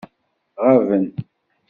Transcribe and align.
Ɣaben. 0.65 1.05